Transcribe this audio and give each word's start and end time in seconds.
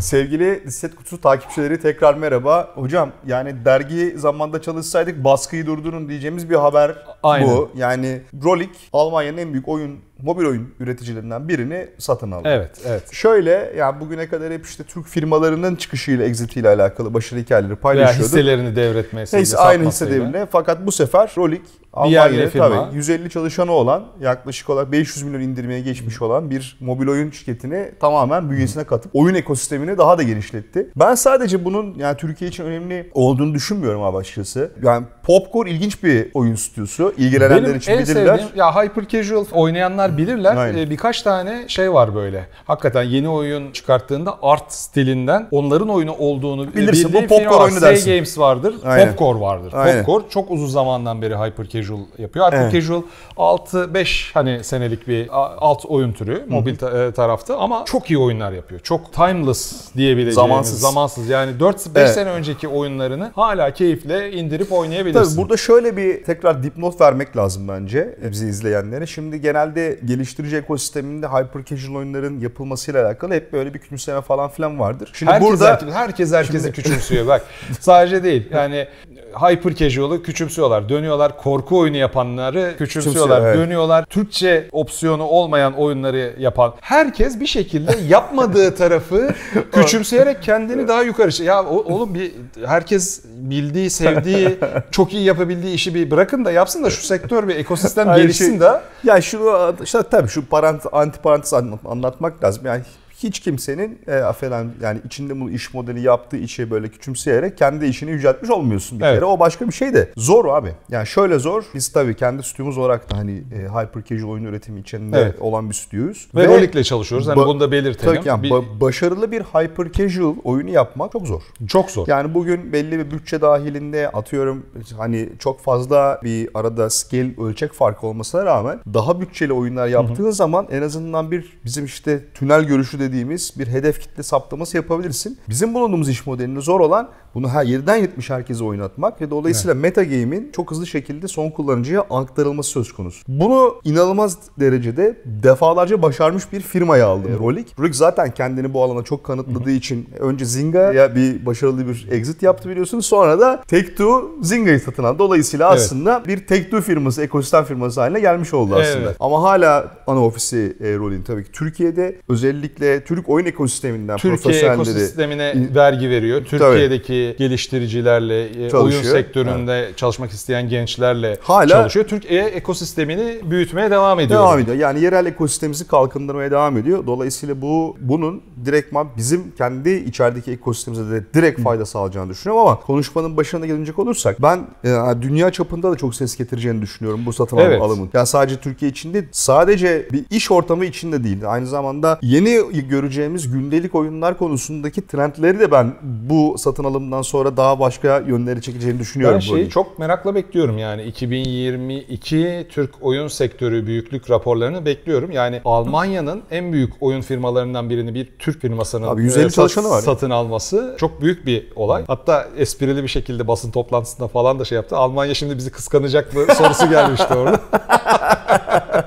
Sevgili 0.00 0.70
Set 0.70 0.94
Kutusu 0.94 1.20
takipçileri 1.20 1.80
tekrar 1.80 2.14
merhaba. 2.14 2.70
Hocam 2.74 3.12
yani 3.26 3.64
dergi 3.64 4.14
zamanda 4.16 4.62
çalışsaydık 4.62 5.24
baskıyı 5.24 5.66
durdurun 5.66 6.08
diyeceğimiz 6.08 6.50
bir 6.50 6.54
haber 6.54 6.96
Aynen. 7.22 7.48
bu. 7.48 7.70
Yani 7.76 8.22
Rolik 8.44 8.70
Almanya'nın 8.92 9.38
en 9.38 9.52
büyük 9.52 9.68
oyun 9.68 9.98
mobil 10.22 10.44
oyun 10.44 10.74
üreticilerinden 10.80 11.48
birini 11.48 11.86
satın 11.98 12.30
aldı. 12.30 12.48
Evet, 12.48 12.70
evet. 12.86 13.12
Şöyle 13.12 13.72
yani 13.76 14.00
bugüne 14.00 14.28
kadar 14.28 14.52
hep 14.52 14.66
işte 14.66 14.84
Türk 14.84 15.06
firmalarının 15.06 15.76
çıkışıyla 15.76 16.24
exitiyle 16.24 16.68
alakalı 16.68 17.14
başarı 17.14 17.40
hikayeleri 17.40 17.70
Veya 17.70 17.80
paylaşıyorduk. 17.80 18.26
hisselerini 18.26 18.76
devretmesiyle, 18.76 19.38
Neyse 19.38 19.56
aynı 19.56 19.88
hisse 19.88 20.10
devrinde. 20.10 20.46
Fakat 20.52 20.86
bu 20.86 20.92
sefer 20.92 21.32
Rolik 21.38 21.62
Almanya'da 21.92 22.50
tabii 22.50 22.96
150 22.96 23.30
çalışanı 23.30 23.72
olan 23.72 24.04
yaklaşık 24.20 24.70
olarak 24.70 24.92
500 24.92 25.22
milyon 25.24 25.40
indirmeye 25.40 25.80
geçmiş 25.80 26.22
olan 26.22 26.50
bir 26.50 26.76
mobil 26.80 27.08
oyun 27.08 27.30
şirketini 27.30 27.92
tamamen 28.00 28.50
bünyesine 28.50 28.84
katıp 28.84 29.10
oyun 29.14 29.34
ekosistemini 29.34 29.98
daha 29.98 30.18
da 30.18 30.22
genişletti. 30.22 30.90
Ben 30.96 31.14
sadece 31.14 31.64
bunun 31.64 31.94
yani 31.94 32.16
Türkiye 32.16 32.50
için 32.50 32.64
önemli 32.64 33.10
olduğunu 33.14 33.54
düşünmüyorum 33.54 34.02
abi 34.02 34.16
açıkçası. 34.16 34.70
Yani 34.82 35.06
Popcore 35.22 35.70
ilginç 35.70 36.02
bir 36.04 36.28
oyun 36.34 36.54
stüdyosu. 36.54 37.14
İlgilenenler 37.18 37.64
Benim 37.64 37.76
için 37.76 37.92
en 37.92 37.98
bilirler. 37.98 38.38
sevdiğim 38.38 38.56
ya 38.56 38.76
hyper 38.84 39.08
casual 39.08 39.44
oynayanlar 39.52 40.07
bilirler. 40.16 40.56
Aynen. 40.56 40.78
Ee, 40.78 40.90
birkaç 40.90 41.22
tane 41.22 41.64
şey 41.68 41.92
var 41.92 42.14
böyle. 42.14 42.46
Hakikaten 42.66 43.02
yeni 43.02 43.28
oyun 43.28 43.72
çıkarttığında 43.72 44.38
art 44.42 44.72
stilinden 44.72 45.48
onların 45.50 45.88
oyunu 45.88 46.12
olduğunu 46.18 46.74
Bilirsin, 46.74 47.08
bildiği 47.08 47.22
bu 47.24 47.28
popcorn 47.28 47.62
oyunu 47.64 47.80
dersin. 47.80 48.12
Games 48.14 48.38
vardır. 48.38 48.74
Aynen. 48.84 49.08
Popcore 49.08 49.40
vardır. 49.40 49.72
Aynen. 49.76 50.04
Popcore 50.04 50.24
çok 50.30 50.50
uzun 50.50 50.66
zamandan 50.66 51.22
beri 51.22 51.36
hyper 51.36 51.64
casual 51.68 51.98
yapıyor. 52.18 52.46
Hyper 52.46 52.58
Evet. 52.62 52.72
casual 52.72 53.02
6-5 53.36 54.30
hani 54.34 54.64
senelik 54.64 55.08
bir 55.08 55.28
alt 55.58 55.84
oyun 55.86 56.12
türü 56.12 56.44
mobil 56.48 56.76
ta- 56.76 57.04
e, 57.04 57.12
tarafta 57.12 57.56
ama 57.58 57.82
çok 57.86 58.10
iyi 58.10 58.18
oyunlar 58.18 58.52
yapıyor. 58.52 58.80
Çok 58.80 59.12
timeless 59.12 59.94
diyebileceğimiz 59.96 60.34
Zamansız. 60.34 60.80
zamansız. 60.80 61.28
Yani 61.28 61.52
4-5 61.60 62.00
Evet. 62.00 62.10
sene 62.14 62.30
önceki 62.30 62.68
oyunlarını 62.68 63.30
hala 63.34 63.70
keyifle 63.70 64.32
indirip 64.32 64.72
oynayabilirsin. 64.72 65.30
Tabii 65.30 65.42
burada 65.42 65.56
şöyle 65.56 65.96
bir 65.96 66.24
tekrar 66.24 66.62
dipnot 66.62 67.00
vermek 67.00 67.36
lazım 67.36 67.68
bence 67.68 68.16
bizi 68.30 68.46
izleyenlere. 68.48 69.06
Şimdi 69.06 69.40
genelde 69.40 69.97
geliştirici 70.04 70.56
ekosisteminde 70.56 71.26
hyper 71.26 71.64
casual 71.64 71.94
oyunların 71.94 72.40
yapılmasıyla 72.40 73.06
alakalı 73.06 73.34
hep 73.34 73.52
böyle 73.52 73.74
bir 73.74 73.78
küçümseme 73.78 74.20
falan 74.20 74.50
filan 74.50 74.78
vardır. 74.78 75.10
Şimdi 75.12 75.32
herkes, 75.32 75.50
burada 75.50 75.70
herkes, 75.70 75.94
herkes 75.94 76.32
herkesi 76.32 76.72
küçümsüyor 76.72 77.26
bak. 77.26 77.44
Sadece 77.80 78.24
değil. 78.24 78.48
Yani 78.52 78.88
hyper 79.34 79.74
casual'ı 79.74 80.22
küçümsüyorlar. 80.22 80.88
Dönüyorlar 80.88 81.36
korku 81.36 81.78
oyunu 81.78 81.96
yapanları 81.96 82.74
küçümsüyorlar. 82.78 83.38
Küçümsüyor, 83.38 83.46
evet. 83.46 83.56
Dönüyorlar 83.56 84.04
Türkçe 84.04 84.68
opsiyonu 84.72 85.24
olmayan 85.24 85.72
oyunları 85.74 86.34
yapan. 86.38 86.74
Herkes 86.80 87.40
bir 87.40 87.46
şekilde 87.46 87.96
yapmadığı 88.08 88.74
tarafı 88.74 89.34
küçümseyerek 89.72 90.42
kendini 90.42 90.88
daha 90.88 91.02
yukarı. 91.02 91.42
Ya 91.42 91.64
oğlum 91.64 92.14
bir 92.14 92.32
herkes 92.66 93.24
bildiği, 93.24 93.90
sevdiği, 93.90 94.58
çok 94.90 95.12
iyi 95.12 95.24
yapabildiği 95.24 95.74
işi 95.74 95.94
bir 95.94 96.10
bırakın 96.10 96.44
da 96.44 96.50
yapsın 96.50 96.84
da 96.84 96.90
şu 96.90 97.02
sektör 97.02 97.48
bir 97.48 97.56
ekosistem 97.56 98.16
gelişsin 98.16 98.50
şey. 98.50 98.60
de. 98.60 98.80
Ya 99.04 99.20
şunu 99.20 99.74
işte 99.88 100.02
tabii 100.10 100.28
şu 100.28 100.46
parant, 100.48 100.86
anti 100.92 101.18
parantez 101.22 101.52
anlat- 101.52 101.86
anlatmak 101.86 102.44
lazım. 102.44 102.66
Yani 102.66 102.82
hiç 103.22 103.40
kimsenin 103.40 103.98
e, 104.06 104.14
affeden 104.14 104.70
yani 104.82 104.98
içinde 105.06 105.40
bu 105.40 105.50
iş 105.50 105.74
modeli 105.74 106.00
yaptığı 106.00 106.36
işi 106.36 106.70
böyle 106.70 106.88
küçümseyerek 106.88 107.58
kendi 107.58 107.86
işini 107.86 108.10
yüceltmiş 108.10 108.50
olmuyorsun 108.50 109.00
bir 109.00 109.04
Evet. 109.04 109.14
kere. 109.16 109.24
O 109.24 109.38
başka 109.38 109.66
bir 109.68 109.72
şey 109.72 109.94
de. 109.94 110.12
Zor 110.16 110.44
abi. 110.44 110.72
Yani 110.88 111.06
şöyle 111.06 111.38
zor. 111.38 111.62
Biz 111.74 111.92
tabii 111.92 112.16
kendi 112.16 112.42
stüdyomuz 112.42 112.78
olarak 112.78 113.10
da 113.12 113.16
hani 113.18 113.32
e, 113.32 113.58
hyper 113.68 114.04
casual 114.04 114.30
oyun 114.30 114.44
üretimi 114.44 114.80
içinde 114.80 115.18
Evet. 115.20 115.40
olan 115.40 115.68
bir 115.70 115.74
stüdyoyuz. 115.74 116.28
Ve, 116.34 116.46
Rolik'le 116.48 116.84
çalışıyoruz. 116.84 117.26
Hani 117.28 117.36
bunu 117.36 117.60
da 117.60 117.72
belirtelim. 117.72 118.14
Tabii 118.14 118.28
yani 118.28 118.42
Bir- 118.42 118.50
ba- 118.50 118.80
başarılı 118.80 119.32
bir 119.32 119.40
hyper 119.42 119.92
casual 119.92 120.34
oyunu 120.44 120.70
yapmak 120.70 121.12
çok 121.12 121.26
zor. 121.26 121.42
çok 121.68 121.90
zor. 121.90 122.06
Yani 122.08 122.34
bugün 122.34 122.72
belli 122.72 122.98
bir 122.98 123.10
bütçe 123.10 123.40
dahilinde 123.40 124.08
atıyorum 124.10 124.66
hani 124.98 125.28
çok 125.38 125.60
fazla 125.60 126.20
bir 126.24 126.48
arada 126.54 126.90
scale 126.90 127.34
ölçek 127.40 127.72
farkı 127.72 128.06
olmasına 128.06 128.44
rağmen 128.44 128.80
daha 128.94 129.20
bütçeli 129.20 129.52
oyunlar 129.52 129.86
yaptığın 129.88 130.30
zaman 130.30 130.66
en 130.70 130.82
azından 130.82 131.30
bir 131.30 131.58
bizim 131.64 131.84
işte 131.84 132.20
tünel 132.34 132.64
görüşü 132.64 132.98
dediğimiz 133.08 133.52
bir 133.58 133.66
hedef 133.66 134.00
kitle 134.00 134.22
saptaması 134.22 134.76
yapabilirsin. 134.76 135.38
Bizim 135.48 135.74
bulunduğumuz 135.74 136.08
iş 136.08 136.26
modelinde 136.26 136.60
zor 136.60 136.80
olan 136.80 137.10
bunu 137.38 137.48
her 137.48 137.64
7'den 137.64 137.96
70 137.96 138.30
herkese 138.30 138.64
oynatmak 138.64 139.20
ve 139.20 139.30
dolayısıyla 139.30 139.74
meta 139.74 140.02
game'in 140.02 140.50
çok 140.52 140.70
hızlı 140.70 140.86
şekilde 140.86 141.28
son 141.28 141.50
kullanıcıya 141.50 142.00
aktarılması 142.00 142.70
söz 142.70 142.92
konusu. 142.92 143.24
Bunu 143.28 143.74
inanılmaz 143.84 144.38
derecede 144.60 145.16
defalarca 145.24 146.02
başarmış 146.02 146.52
bir 146.52 146.60
firmaya 146.60 147.06
aldı 147.06 147.28
Rolik. 147.38 147.78
Rolik 147.78 147.94
zaten 147.96 148.34
kendini 148.34 148.74
bu 148.74 148.82
alana 148.82 149.02
çok 149.02 149.24
kanıtladığı 149.24 149.70
için 149.70 150.08
önce 150.18 150.44
Zynga 150.44 151.14
bir 151.14 151.46
başarılı 151.46 151.88
bir 151.88 152.08
exit 152.10 152.42
yaptı 152.42 152.68
biliyorsunuz. 152.68 153.06
Sonra 153.06 153.40
da 153.40 153.62
Take-Two 153.68 154.42
Zynga'yı 154.42 154.80
satın 154.80 155.04
aldı. 155.04 155.18
Dolayısıyla 155.18 155.68
Evet. 155.68 155.80
aslında 155.80 156.22
bir 156.26 156.38
Take-Two 156.38 156.80
firması, 156.80 157.22
ekosistem 157.22 157.64
firması 157.64 158.00
haline 158.00 158.20
gelmiş 158.20 158.54
oldu 158.54 158.74
aslında. 158.74 159.04
Evet. 159.04 159.16
Ama 159.20 159.42
hala 159.42 159.92
ana 160.06 160.24
ofisi 160.24 160.76
e, 160.80 160.96
Rolik'in 160.96 161.22
tabii 161.22 161.44
ki 161.44 161.52
Türkiye'de 161.52 162.16
özellikle 162.28 163.04
Türk 163.04 163.28
oyun 163.28 163.46
ekosisteminden 163.46 164.16
Türkiye 164.16 164.36
profesyonelleri 164.36 164.80
ekosistemine 164.80 165.68
vergi 165.74 166.10
veriyor. 166.10 166.44
Türkiye'deki 166.44 167.27
geliştiricilerle, 167.38 168.44
e, 168.66 168.76
oyun 168.76 169.02
sektöründe 169.02 169.88
çalışmak 169.96 170.30
isteyen 170.30 170.68
gençlerle 170.68 171.38
Hala- 171.42 171.68
çalışıyor. 171.68 172.04
Türkiye 172.08 172.44
ekosistemini 172.44 173.50
büyütmeye 173.50 173.90
devam 173.90 174.20
ediyor. 174.20 174.40
Devam 174.40 174.58
ediyor. 174.58 174.76
Yani 174.76 175.00
yerel 175.00 175.26
ekosistemimizi 175.26 175.86
kalkındırmaya 175.88 176.50
devam 176.50 176.76
ediyor. 176.76 177.06
Dolayısıyla 177.06 177.62
bu 177.62 177.96
bunun 178.00 178.42
direktman 178.64 179.08
bizim 179.16 179.42
kendi 179.58 179.90
içerideki 179.90 180.52
ekosistemimize 180.52 181.10
de 181.16 181.24
direkt 181.34 181.60
fayda 181.60 181.86
sağlayacağını 181.86 182.30
düşünüyorum 182.30 182.66
ama 182.66 182.80
konuşmanın 182.80 183.36
başına 183.36 183.66
gelecek 183.66 183.98
olursak 183.98 184.42
ben 184.42 184.58
e, 184.84 185.22
dünya 185.22 185.50
çapında 185.52 185.92
da 185.92 185.96
çok 185.96 186.14
ses 186.14 186.36
getireceğini 186.36 186.82
düşünüyorum 186.82 187.20
bu 187.26 187.32
satın 187.32 187.56
Evet. 187.56 187.82
alımın. 187.82 188.10
Ya 188.12 188.26
sadece 188.26 188.56
Türkiye 188.56 188.90
için 188.90 189.14
değil, 189.14 189.24
sadece 189.32 190.08
bir 190.12 190.24
iş 190.30 190.50
ortamı 190.50 190.84
içinde 190.84 191.24
değil. 191.24 191.38
Aynı 191.46 191.66
zamanda 191.66 192.18
yeni 192.22 192.58
göreceğimiz 192.88 193.52
gündelik 193.52 193.94
oyunlar 193.94 194.38
konusundaki 194.38 195.06
trendleri 195.06 195.58
de 195.60 195.70
ben 195.70 195.94
bu 196.02 196.54
satın 196.58 196.84
alımdan 197.08 197.22
sonra 197.22 197.56
daha 197.56 197.80
başka 197.80 198.18
yönleri 198.18 198.62
çekeceğini 198.62 198.98
düşünüyorum. 198.98 199.34
Ben 199.34 199.40
şeyi 199.40 199.70
çok 199.70 199.98
merakla 199.98 200.34
bekliyorum 200.34 200.78
yani 200.78 201.02
2022 201.02 202.66
Türk 202.70 202.90
oyun 203.00 203.28
sektörü 203.28 203.86
büyüklük 203.86 204.30
raporlarını 204.30 204.84
bekliyorum. 204.84 205.30
Yani 205.30 205.60
Almanya'nın 205.64 206.42
en 206.50 206.72
büyük 206.72 206.92
oyun 207.00 207.20
firmalarından 207.20 207.90
birini 207.90 208.14
bir 208.14 208.28
Türk 208.38 208.60
firmasının 208.60 209.08
Abi 209.08 209.22
150 209.22 209.40
e, 209.46 209.50
sat- 209.50 209.54
çalışanı 209.54 209.90
var. 209.90 210.00
satın 210.00 210.30
alması 210.30 210.96
çok 210.98 211.20
büyük 211.20 211.46
bir 211.46 211.72
olay. 211.76 212.04
Hatta 212.06 212.48
esprili 212.56 213.02
bir 213.02 213.08
şekilde 213.08 213.48
basın 213.48 213.70
toplantısında 213.70 214.28
falan 214.28 214.58
da 214.58 214.64
şey 214.64 214.76
yaptı. 214.76 214.96
Almanya 214.96 215.34
şimdi 215.34 215.56
bizi 215.56 215.70
kıskanacak 215.70 216.34
mı 216.34 216.54
sorusu 216.54 216.90
gelmişti 216.90 217.34
orada. 217.34 217.60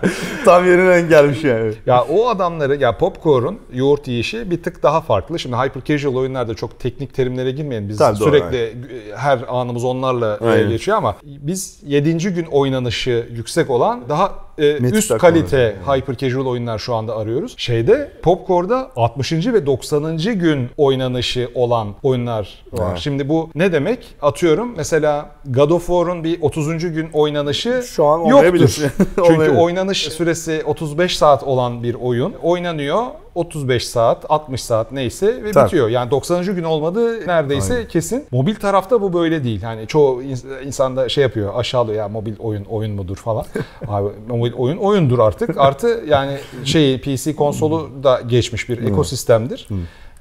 Tam 0.45 0.65
yerine 0.65 1.01
gelmiş 1.01 1.43
yani. 1.43 1.73
Ya 1.85 2.03
o 2.03 2.27
adamları 2.29 2.75
ya 2.75 2.97
Popcore'un 2.97 3.59
yoğurt 3.73 4.07
yiyişi 4.07 4.51
bir 4.51 4.63
tık 4.63 4.83
daha 4.83 5.01
farklı. 5.01 5.39
Şimdi 5.39 5.55
hyper 5.55 5.83
casual 5.83 6.15
oyunlarda 6.15 6.53
çok 6.53 6.79
teknik 6.79 7.13
terimlere 7.13 7.51
girmeyin. 7.51 7.89
Biz 7.91 7.97
Tabii, 7.97 8.19
doğru, 8.19 8.29
sürekli 8.29 8.57
e, 8.57 9.15
her 9.15 9.39
anımız 9.47 9.83
onlarla 9.83 10.39
e, 10.41 10.45
Aynen. 10.45 10.69
geçiyor 10.69 10.97
ama 10.97 11.15
biz 11.23 11.79
7. 11.85 12.17
gün 12.17 12.45
oynanışı 12.45 13.27
yüksek 13.31 13.69
olan 13.69 14.03
daha 14.09 14.35
e, 14.57 14.77
üst 14.77 15.17
kalite 15.17 15.75
hyper 15.87 16.17
casual 16.17 16.45
oyunlar 16.45 16.79
şu 16.79 16.95
anda 16.95 17.17
arıyoruz. 17.17 17.53
Şeyde 17.57 18.11
Popcore'da 18.21 18.91
60. 18.95 19.31
ve 19.33 19.65
90. 19.65 20.17
gün 20.17 20.69
oynanışı 20.77 21.49
olan 21.55 21.87
oyunlar 22.03 22.63
var. 22.71 22.87
Evet. 22.89 22.99
Şimdi 22.99 23.29
bu 23.29 23.49
ne 23.55 23.71
demek? 23.71 24.15
Atıyorum 24.21 24.73
mesela 24.77 25.29
God 25.45 25.69
of 25.69 25.87
War'un 25.87 26.23
bir 26.23 26.41
30. 26.41 26.93
gün 26.93 27.09
oynanışı 27.13 27.83
Şu 27.87 28.05
an 28.05 28.25
yoktur. 28.25 28.91
Çünkü 29.27 29.51
oynanış 29.51 30.03
süresi 30.03 30.61
35 30.65 31.17
saat 31.17 31.43
olan 31.43 31.83
bir 31.83 31.95
oyun 31.95 32.33
oynanıyor. 32.41 33.05
35 33.35 33.87
saat, 33.87 34.25
60 34.29 34.63
saat 34.63 34.91
neyse 34.91 35.43
ve 35.43 35.51
Tabii. 35.51 35.65
bitiyor. 35.65 35.89
Yani 35.89 36.11
90. 36.11 36.55
gün 36.55 36.63
olmadı 36.63 37.27
neredeyse 37.27 37.73
Aynen. 37.73 37.87
kesin. 37.87 38.25
Mobil 38.31 38.55
tarafta 38.55 39.01
bu 39.01 39.13
böyle 39.13 39.43
değil. 39.43 39.61
Yani 39.63 39.87
çoğu 39.87 40.23
ins- 40.23 40.65
insan 40.65 40.97
da 40.97 41.09
şey 41.09 41.21
yapıyor, 41.21 41.51
aşağılıyor 41.55 41.97
ya 41.97 42.07
mobil 42.07 42.33
oyun 42.39 42.65
oyun 42.65 42.91
mudur 42.91 43.15
falan. 43.15 43.45
Abi 43.87 44.09
oyun 44.41 44.77
oyundur 44.77 45.19
artık. 45.19 45.57
Artı 45.57 46.03
yani 46.07 46.37
şey 46.63 47.01
PC 47.01 47.35
konsolu 47.35 47.89
da 48.03 48.21
geçmiş 48.27 48.69
bir 48.69 48.83
ekosistemdir. 48.83 49.67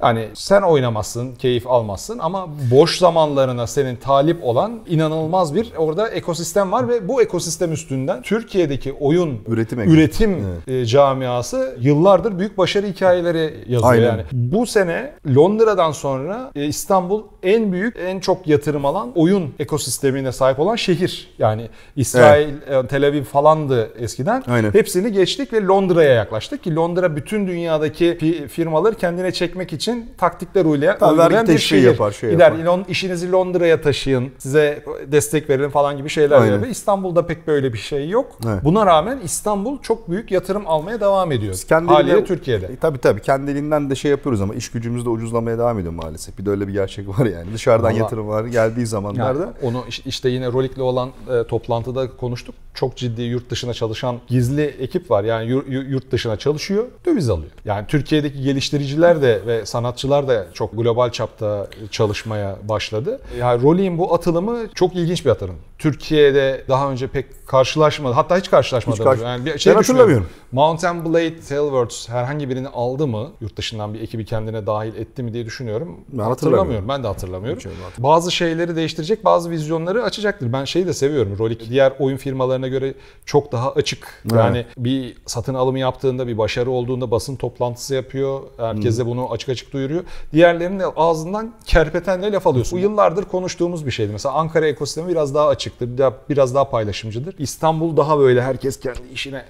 Yani 0.03 0.29
sen 0.35 0.63
oynamazsın, 0.63 1.35
keyif 1.35 1.67
almazsın 1.67 2.19
ama 2.19 2.49
boş 2.71 2.99
zamanlarına 2.99 3.67
senin 3.67 3.97
talip 3.97 4.45
olan 4.45 4.81
inanılmaz 4.89 5.55
bir 5.55 5.73
orada 5.77 6.09
ekosistem 6.09 6.73
var 6.73 6.89
ve 6.89 7.09
bu 7.09 7.23
ekosistem 7.23 7.73
üstünden 7.73 8.23
Türkiye'deki 8.23 8.93
oyun 8.93 9.39
Üretim 9.49 9.81
üretim, 9.81 10.31
ekosistemi. 10.31 10.81
e, 10.81 10.87
camiası 10.87 11.77
yıllardır 11.81 12.39
büyük 12.39 12.59
başarı 12.59 12.87
hikayeleri 12.87 13.55
yazıyor 13.69 13.93
Aynen. 13.93 14.05
yani. 14.07 14.23
Bu 14.33 14.67
sene 14.67 15.13
Londra'dan 15.37 15.93
sonra 15.93 16.51
e, 16.57 16.65
İstanbul 16.67 17.23
en 17.43 17.73
büyük, 17.73 17.97
en 18.07 18.21
çok 18.21 18.47
yatırım 18.47 18.85
alan 18.85 19.13
oyun 19.15 19.55
ekosistemine 19.59 20.33
sahip 20.33 20.59
olan 20.61 20.77
şehir. 20.77 21.35
Yani 21.39 21.69
İsrail, 21.97 22.49
e, 22.49 22.87
Tel 22.87 23.07
Aviv 23.07 23.23
falandı 23.25 23.91
eskiden. 23.99 24.43
Aynen. 24.49 24.73
Hepsini 24.73 25.13
geçtik 25.13 25.53
ve 25.53 25.65
Londra'ya 25.65 26.15
yaklaştık 26.15 26.65
ki 26.65 26.75
Londra 26.77 27.17
bütün 27.17 27.47
dünyadaki 27.47 28.05
fi- 28.07 28.49
firmaları 28.49 28.95
kendine 28.95 29.33
çekmek 29.33 29.73
için 29.73 29.90
için 29.91 30.11
taktikler 30.19 30.65
uygulayan, 30.65 30.99
Tabii 30.99 31.11
uygulayan 31.21 31.49
bir 31.49 31.59
şehir. 31.59 31.83
yapar, 31.83 32.13
şey 32.13 32.31
Gider 32.31 32.53
yapar. 32.53 32.65
"Lon- 32.65 32.85
işinizi 32.89 33.33
Londra'ya 33.33 33.81
taşıyın, 33.81 34.29
size 34.39 34.85
destek 35.07 35.51
verin 35.51 35.69
falan 35.69 35.97
gibi 35.97 36.09
şeyler 36.09 36.37
yapıyor. 36.45 36.67
İstanbul'da 36.73 37.27
pek 37.27 37.47
böyle 37.47 37.73
bir 37.73 37.79
şey 37.79 38.09
yok. 38.09 38.27
Evet. 38.47 38.65
Buna 38.65 38.87
rağmen 38.87 39.19
İstanbul 39.25 39.79
çok 39.83 40.11
büyük 40.11 40.31
yatırım 40.31 40.63
almaya 40.67 41.01
devam 41.01 41.33
ediyor. 41.33 41.53
Biz 41.53 41.71
Haliyle 41.71 42.25
Türkiye'de. 42.25 42.67
E, 42.67 42.77
tabii 42.77 42.99
tabii 42.99 43.21
kendi 43.23 43.51
elinden 43.51 43.91
de 43.91 43.95
şey 43.95 44.11
yapıyoruz 44.11 44.41
ama 44.41 44.55
iş 44.55 44.71
gücümüz 44.71 45.05
de 45.05 45.09
ucuzlamaya 45.09 45.59
devam 45.59 45.79
ediyor 45.79 45.93
maalesef. 45.95 46.39
Bir 46.39 46.47
de 46.47 46.51
öyle 46.51 46.69
bir 46.69 46.73
gerçek 46.73 47.09
var 47.09 47.27
yani. 47.27 47.47
Dışarıdan 47.55 47.85
Vallahi- 47.91 47.99
yatırım 47.99 48.29
var 48.29 48.45
geldiği 48.45 48.87
zamanlarda. 48.87 49.41
Yani 49.43 49.53
onu 49.63 49.85
iş- 49.89 50.07
işte 50.07 50.29
yine 50.29 50.47
Rolik'le 50.53 50.79
olan 50.79 51.09
e, 51.31 51.47
toplantıda 51.47 52.17
konuştuk. 52.17 52.55
Çok 52.75 52.97
ciddi 52.97 53.23
yurt 53.23 53.51
dışına 53.51 53.75
çalışan 53.75 54.17
gizli 54.29 54.63
ekip 54.65 55.11
var. 55.11 55.25
Yani 55.25 55.47
yur- 55.51 55.67
yur- 55.69 55.87
yurt 55.89 56.13
dışına 56.13 56.37
çalışıyor, 56.37 56.85
döviz 57.07 57.31
alıyor. 57.31 57.51
Yani 57.65 57.87
Türkiye'deki 57.87 58.43
geliştiriciler 58.43 59.23
de 59.23 59.41
ve 59.47 59.67
sanatçılar 59.85 60.29
da 60.29 60.47
çok 60.55 60.77
global 60.77 61.11
çapta 61.11 61.67
çalışmaya 61.91 62.57
başladı. 62.69 63.21
Yani 63.39 63.63
Rolik'in 63.63 63.99
bu 63.99 64.15
atılımı 64.15 64.59
çok 64.75 64.97
ilginç 64.97 65.25
bir 65.25 65.31
atılım. 65.31 65.57
Türkiye'de 65.79 66.65
daha 66.69 66.91
önce 66.91 67.07
pek 67.07 67.47
karşılaşmadı. 67.47 68.15
Hatta 68.15 68.37
hiç 68.39 68.51
karşılaşmadı. 68.51 68.97
Hiç 68.99 69.05
karşı- 69.05 69.23
yani 69.23 69.45
bir 69.45 69.53
Ben 69.53 69.57
şey 69.57 69.75
hatırlamıyorum. 69.75 70.27
Mountain 70.53 71.05
Blade 71.05 71.41
Tailwords 71.41 72.09
herhangi 72.09 72.49
birini 72.49 72.69
aldı 72.69 73.07
mı? 73.07 73.31
Yurt 73.41 73.57
dışından 73.57 73.95
bir 73.95 74.01
ekibi 74.01 74.25
kendine 74.25 74.67
dahil 74.67 74.95
etti 74.97 75.23
mi 75.23 75.33
diye 75.35 75.47
düşünüyorum. 75.47 75.97
Ben 76.09 76.23
hatırlamıyorum. 76.23 76.89
Ben 76.89 77.03
de 77.03 77.07
hatırlamıyorum. 77.07 77.63
Öyle 77.67 77.75
Bazı 77.99 78.33
şeyleri 78.33 78.77
değiştirecek, 78.77 79.25
bazı 79.25 79.51
vizyonları 79.51 80.03
açacaktır. 80.03 80.53
Ben 80.53 80.65
şeyi 80.65 80.87
de 80.87 80.95
seviyorum. 80.95 81.39
Rolik 81.39 81.71
diğer 81.71 81.93
oyun 81.99 82.17
firmalarına 82.17 82.69
göre 82.69 82.95
çok 83.27 83.53
daha 83.53 83.73
açık. 83.73 84.23
Yani 84.35 84.67
bir 84.77 85.17
satın 85.27 85.55
alımı 85.55 85.79
yaptığında, 85.79 86.27
bir 86.27 86.39
başarı 86.39 86.71
olduğunda 86.71 87.11
basın 87.11 87.37
toplantısı 87.37 87.95
yapıyor. 87.95 88.41
Herkese 88.57 89.07
bunu 89.07 89.33
açık 89.33 89.49
açık 89.49 89.70
duyuruyor. 89.73 90.05
Diğerlerinin 90.33 90.83
ağzından 90.97 91.51
kerpetenle 91.65 92.33
laf 92.33 92.47
alıyorsun. 92.47 92.79
Bu 92.79 92.83
yıllardır 92.83 93.25
konuştuğumuz 93.25 93.87
bir 93.87 93.91
şeydi. 93.91 94.13
Mesela 94.13 94.35
Ankara 94.35 94.67
ekosistemi 94.67 95.09
biraz 95.09 95.35
daha 95.35 95.49
açıktır. 95.49 95.89
Biraz 96.29 96.55
daha 96.55 96.71
paylaşımcıdır. 96.71 97.35
İstanbul 97.39 97.97
daha 97.97 98.19
böyle 98.19 98.43
herkes 98.43 98.81
kendi 98.81 99.09
işine 99.15 99.45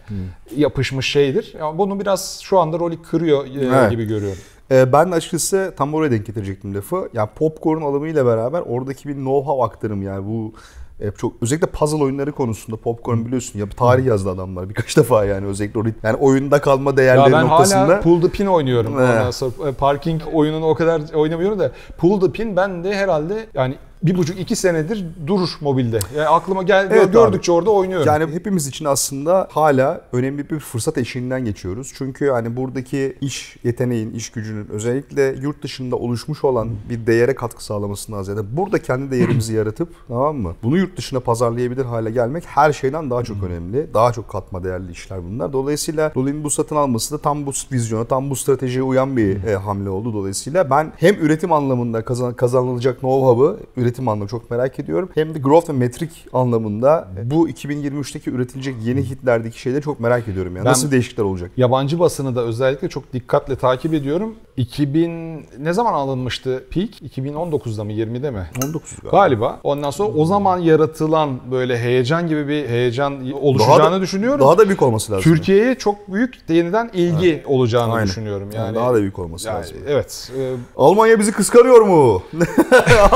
yapışmış 0.57 1.09
şeydir. 1.11 1.55
Yani 1.59 1.79
bunu 1.79 2.01
biraz 2.01 2.41
şu 2.43 2.59
anda 2.59 2.79
Rolik 2.79 3.05
kırıyor 3.05 3.47
e, 3.47 3.67
Evet. 3.67 3.91
gibi 3.91 4.05
görüyorum. 4.05 4.39
Ee, 4.71 4.93
ben 4.93 5.11
açıkçası 5.11 5.75
tam 5.77 5.95
oraya 5.95 6.11
denk 6.11 6.27
getirecektim 6.27 6.75
lafı. 6.75 7.09
Yani 7.15 7.29
popcorn 7.37 7.83
alımıyla 7.83 8.27
beraber 8.27 8.61
oradaki 8.61 9.09
bir 9.09 9.15
know-how 9.15 9.65
aktarım 9.65 10.03
yani 10.03 10.27
bu 10.27 10.53
e, 11.01 11.11
çok 11.11 11.33
özellikle 11.43 11.67
puzzle 11.67 12.03
oyunları 12.05 12.33
konusunda 12.33 12.77
popcorn 12.77 13.25
biliyorsun 13.25 13.59
ya 13.59 13.69
tarih 13.69 14.05
yazdı 14.07 14.31
adamlar 14.31 14.69
birkaç 14.69 14.97
defa 14.97 15.25
yani 15.25 15.47
özellikle 15.47 15.81
yani 16.03 16.17
oyunda 16.17 16.61
kalma 16.61 16.91
Ya 16.91 16.97
değerleri 16.97 17.33
ben 17.33 17.47
noktasında. 17.47 17.81
hala 17.81 18.01
pull 18.01 18.21
the 18.23 18.29
pin 18.29 18.47
oynuyorum. 18.47 18.95
Ondan 18.95 19.31
sonra 19.31 19.69
e, 19.69 19.73
parking 19.73 20.23
oyununu 20.33 20.67
o 20.67 20.75
kadar 20.75 21.03
oynamıyorum 21.15 21.59
da 21.59 21.73
pull 21.99 22.21
the 22.21 22.33
pin 22.33 22.57
ben 22.57 22.85
de 22.85 22.95
herhalde 22.95 23.47
yani 23.55 23.75
bir 24.03 24.19
buçuk 24.19 24.41
iki 24.41 24.57
senedir 24.57 25.05
durur 25.27 25.51
mobilde. 25.61 25.99
Yani 26.17 26.29
aklıma 26.29 26.63
gel 26.63 26.89
Evet 26.91 27.07
abi. 27.07 27.13
gördükçe 27.13 27.53
orada 27.53 27.71
oynuyorum. 27.71 28.07
Yani 28.07 28.35
hepimiz 28.35 28.67
için 28.67 28.85
aslında 28.85 29.49
hala 29.51 30.01
önemli 30.13 30.51
bir 30.51 30.59
fırsat 30.59 30.99
eşiğinden 30.99 31.45
geçiyoruz. 31.45 31.93
Çünkü 31.95 32.31
hani 32.31 32.57
buradaki 32.57 33.17
iş 33.21 33.57
yeteneğin, 33.65 34.11
iş 34.15 34.31
gücünün 34.31 34.69
özellikle 34.69 35.37
yurt 35.43 35.63
dışında 35.63 35.97
oluşmuş 35.97 36.45
olan 36.45 36.69
bir 36.91 37.07
değere 37.07 37.35
katkı 37.35 37.65
sağlamasından 37.65 38.23
ziyade 38.23 38.57
burada 38.57 38.83
kendi 38.83 39.11
değerimizi 39.11 39.55
yaratıp 39.55 39.89
tamam 40.09 40.37
mı? 40.37 40.55
Bunu 40.63 40.77
yurt 40.77 40.97
dışına 40.97 41.21
pazarlayabilir 41.21 41.85
hale 41.85 42.11
gelmek 42.11 42.45
her 42.47 42.73
şeyden 42.73 43.11
daha 43.11 43.25
çok 43.25 43.43
önemli. 43.43 43.95
Daha 43.95 44.13
çok 44.13 44.29
katma 44.29 44.65
değerli 44.65 44.93
işler 44.93 45.25
bunlar. 45.25 45.53
Dolayısıyla 45.53 46.13
Rolin'in 46.17 46.45
bu 46.45 46.51
satın 46.51 46.77
alması 46.77 47.15
da 47.15 47.19
tam 47.19 47.47
bu 47.47 47.53
vizyona, 47.73 48.05
tam 48.05 48.31
bu 48.31 48.37
stratejiye 48.37 48.83
uyan 48.83 49.17
bir 49.17 49.45
e, 49.45 49.57
hamle 49.57 49.91
oldu. 49.91 50.15
Dolayısıyla 50.15 50.71
ben 50.71 50.93
hem 50.97 51.15
üretim 51.15 51.53
anlamında 51.53 52.05
kazan, 52.05 52.35
kazanılacak 52.35 53.01
know-how'ı 53.01 53.57
üretim 53.91 54.09
anlamında 54.09 54.29
çok 54.31 54.51
merak 54.51 54.79
ediyorum. 54.79 55.09
Hem 55.15 55.35
de 55.35 55.39
growth 55.39 55.69
ve 55.69 55.73
metrik 55.73 56.11
anlamında 56.33 57.09
bu 57.25 57.49
2023'teki 57.49 58.31
üretilecek 58.31 58.75
yeni 58.85 59.03
hitlerdeki 59.03 59.61
şeyleri 59.61 59.83
çok 59.83 60.01
merak 60.01 60.29
ediyorum. 60.29 60.57
Yani. 60.57 60.65
Ben- 60.65 60.71
Nasıl 60.71 60.91
değişiklikler 60.91 61.25
olacak? 61.25 61.51
Yabancı 61.57 61.99
basını 62.01 62.37
da 62.37 62.41
özellikle 62.43 62.89
çok 62.89 63.13
dikkatle 63.13 63.57
takip 63.57 63.95
ediyorum. 63.95 64.35
2000 64.57 65.47
ne 65.59 65.73
zaman 65.73 65.93
alınmıştı 65.93 66.65
peak? 66.71 66.89
2019'da 67.03 67.85
mı 67.85 67.93
20'de 67.93 68.31
mi? 68.31 68.47
19 68.65 68.91
galiba. 69.03 69.11
Galiba. 69.17 69.61
Ondan 69.65 69.91
sonra 69.91 70.09
o 70.09 70.25
zaman 70.25 70.59
yaratılan 70.59 71.39
böyle 71.51 71.79
heyecan 71.79 72.29
gibi 72.29 72.49
bir 72.49 72.69
heyecan 72.69 73.33
oluşacağını 73.33 73.81
Daha 73.83 73.93
da- 73.93 74.01
düşünüyorum. 74.01 74.41
Daha 74.41 74.59
da 74.59 74.67
büyük 74.67 74.83
olması 74.83 75.13
lazım. 75.13 75.23
Türkiye'ye 75.33 75.75
çok 75.75 76.13
büyük 76.13 76.35
yeniden 76.49 76.91
ilgi 76.95 77.43
olacağını 77.47 77.93
Aynen. 77.93 78.07
düşünüyorum. 78.09 78.49
Yani 78.55 78.67
Yani, 78.67 78.77
daha 78.77 78.95
da 78.95 78.99
büyük 79.01 79.19
olması 79.19 79.49
yani 79.49 79.59
lazım. 79.59 79.77
evet. 79.89 80.33
e, 80.39 80.55
Almanya 80.77 81.19
bizi 81.19 81.33
kıskanıyor 81.33 81.81
mu? 81.81 82.23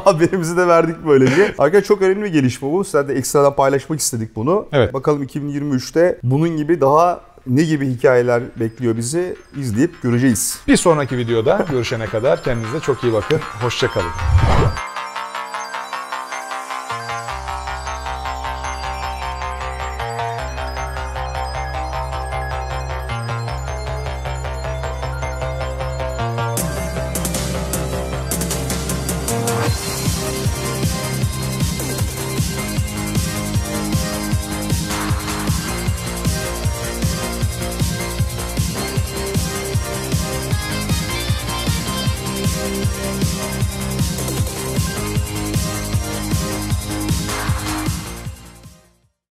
Haberimizi 0.04 0.56
de 0.56 0.68
verdik 0.68 0.96
böylece. 1.06 1.54
Arkadaşlar 1.58 1.82
çok 1.82 2.02
önemli 2.02 2.24
bir 2.24 2.32
gelişme 2.32 2.72
bu. 2.72 2.84
Sizlerle 2.84 3.08
de 3.08 3.14
ekstradan 3.14 3.56
paylaşmak 3.56 4.00
istedik 4.00 4.36
bunu. 4.36 4.66
Evet. 4.72 4.94
Bakalım 4.94 5.22
2023'te 5.22 6.18
bunun 6.22 6.56
gibi 6.56 6.80
daha 6.80 7.20
ne 7.46 7.62
gibi 7.62 7.88
hikayeler 7.88 8.42
bekliyor 8.60 8.96
bizi 8.96 9.36
izleyip 9.56 10.02
göreceğiz. 10.02 10.60
Bir 10.68 10.76
sonraki 10.76 11.16
videoda 11.16 11.66
görüşene 11.70 12.06
kadar 12.06 12.42
kendinize 12.42 12.80
çok 12.80 13.04
iyi 13.04 13.12
bakın. 13.12 13.40
Hoşçakalın. 13.62 14.10